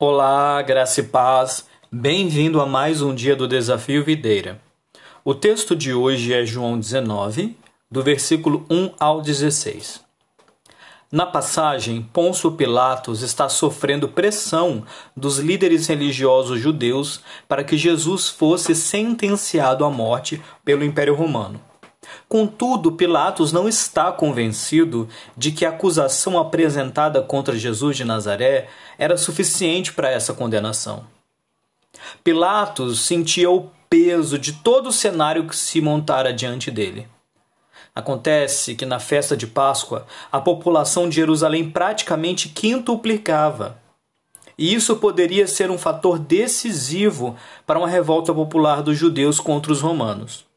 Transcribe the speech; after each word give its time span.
Olá, 0.00 0.62
graça 0.62 1.00
e 1.00 1.02
paz. 1.02 1.66
Bem-vindo 1.90 2.60
a 2.60 2.66
mais 2.66 3.02
um 3.02 3.12
dia 3.12 3.34
do 3.34 3.48
Desafio 3.48 4.04
Videira. 4.04 4.60
O 5.24 5.34
texto 5.34 5.74
de 5.74 5.92
hoje 5.92 6.32
é 6.32 6.46
João 6.46 6.78
19, 6.78 7.56
do 7.90 8.00
versículo 8.00 8.64
1 8.70 8.92
ao 8.96 9.20
16. 9.20 10.00
Na 11.10 11.26
passagem, 11.26 12.08
Pôncio 12.12 12.52
Pilatos 12.52 13.22
está 13.22 13.48
sofrendo 13.48 14.06
pressão 14.06 14.84
dos 15.16 15.38
líderes 15.38 15.88
religiosos 15.88 16.60
judeus 16.60 17.20
para 17.48 17.64
que 17.64 17.76
Jesus 17.76 18.28
fosse 18.28 18.76
sentenciado 18.76 19.84
à 19.84 19.90
morte 19.90 20.40
pelo 20.64 20.84
Império 20.84 21.16
Romano. 21.16 21.60
Contudo, 22.28 22.92
Pilatos 22.92 23.52
não 23.52 23.66
está 23.66 24.12
convencido 24.12 25.08
de 25.34 25.50
que 25.50 25.64
a 25.64 25.70
acusação 25.70 26.38
apresentada 26.38 27.22
contra 27.22 27.56
Jesus 27.56 27.96
de 27.96 28.04
Nazaré 28.04 28.68
era 28.98 29.16
suficiente 29.16 29.94
para 29.94 30.10
essa 30.10 30.34
condenação. 30.34 31.06
Pilatos 32.22 33.00
sentia 33.00 33.50
o 33.50 33.70
peso 33.88 34.38
de 34.38 34.52
todo 34.52 34.90
o 34.90 34.92
cenário 34.92 35.46
que 35.46 35.56
se 35.56 35.80
montara 35.80 36.30
diante 36.30 36.70
dele. 36.70 37.08
Acontece 37.94 38.74
que 38.74 38.84
na 38.84 39.00
festa 39.00 39.34
de 39.34 39.46
Páscoa 39.46 40.06
a 40.30 40.38
população 40.38 41.08
de 41.08 41.16
Jerusalém 41.16 41.70
praticamente 41.70 42.50
quintuplicava. 42.50 43.78
E 44.58 44.74
isso 44.74 44.96
poderia 44.96 45.46
ser 45.46 45.70
um 45.70 45.78
fator 45.78 46.18
decisivo 46.18 47.36
para 47.66 47.78
uma 47.78 47.88
revolta 47.88 48.34
popular 48.34 48.82
dos 48.82 48.98
judeus 48.98 49.40
contra 49.40 49.72
os 49.72 49.80
romanos 49.80 50.47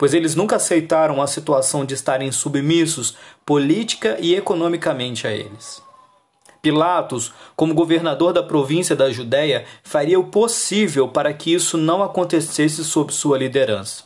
pois 0.00 0.14
eles 0.14 0.34
nunca 0.34 0.56
aceitaram 0.56 1.20
a 1.20 1.26
situação 1.26 1.84
de 1.84 1.92
estarem 1.92 2.32
submissos 2.32 3.18
política 3.44 4.16
e 4.18 4.34
economicamente 4.34 5.26
a 5.26 5.30
eles. 5.30 5.82
Pilatos, 6.62 7.34
como 7.54 7.74
governador 7.74 8.32
da 8.32 8.42
província 8.42 8.96
da 8.96 9.10
Judéia, 9.10 9.66
faria 9.82 10.18
o 10.18 10.24
possível 10.24 11.06
para 11.06 11.34
que 11.34 11.52
isso 11.52 11.76
não 11.76 12.02
acontecesse 12.02 12.82
sob 12.82 13.12
sua 13.12 13.36
liderança. 13.36 14.04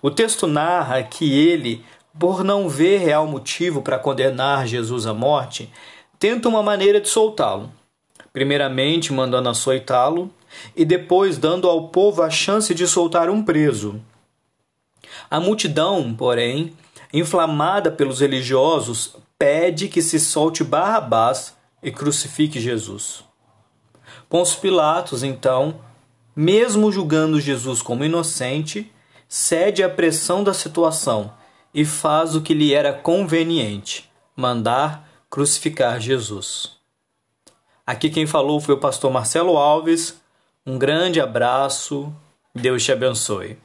O 0.00 0.10
texto 0.10 0.46
narra 0.46 1.02
que 1.02 1.38
ele, 1.38 1.84
por 2.18 2.42
não 2.42 2.66
ver 2.66 3.00
real 3.00 3.26
motivo 3.26 3.82
para 3.82 3.98
condenar 3.98 4.66
Jesus 4.66 5.06
à 5.06 5.12
morte, 5.12 5.70
tenta 6.18 6.48
uma 6.48 6.62
maneira 6.62 6.98
de 6.98 7.10
soltá-lo. 7.10 7.70
Primeiramente 8.32 9.12
mandando 9.12 9.50
açoitá-lo 9.50 10.30
e 10.74 10.82
depois 10.82 11.36
dando 11.36 11.68
ao 11.68 11.88
povo 11.88 12.22
a 12.22 12.30
chance 12.30 12.74
de 12.74 12.88
soltar 12.88 13.28
um 13.28 13.42
preso, 13.42 14.00
a 15.30 15.40
multidão, 15.40 16.14
porém, 16.14 16.74
inflamada 17.12 17.90
pelos 17.90 18.20
religiosos, 18.20 19.16
pede 19.38 19.88
que 19.88 20.02
se 20.02 20.18
solte 20.18 20.64
Barrabás 20.64 21.56
e 21.82 21.90
crucifique 21.90 22.60
Jesus. 22.60 23.24
Pôncio 24.28 24.60
Pilatos, 24.60 25.22
então, 25.22 25.80
mesmo 26.34 26.90
julgando 26.90 27.40
Jesus 27.40 27.80
como 27.80 28.04
inocente, 28.04 28.92
cede 29.28 29.82
à 29.82 29.88
pressão 29.88 30.42
da 30.42 30.52
situação 30.52 31.32
e 31.72 31.84
faz 31.84 32.34
o 32.34 32.40
que 32.40 32.54
lhe 32.54 32.72
era 32.74 32.92
conveniente: 32.92 34.10
mandar 34.34 35.08
crucificar 35.30 36.00
Jesus. 36.00 36.76
Aqui 37.86 38.10
quem 38.10 38.26
falou 38.26 38.60
foi 38.60 38.74
o 38.74 38.80
pastor 38.80 39.12
Marcelo 39.12 39.56
Alves. 39.56 40.20
Um 40.66 40.76
grande 40.76 41.20
abraço. 41.20 42.12
Deus 42.52 42.82
te 42.82 42.90
abençoe. 42.90 43.56